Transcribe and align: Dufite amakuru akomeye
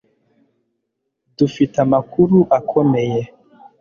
Dufite 1.37 1.75
amakuru 1.85 2.37
akomeye 2.59 3.21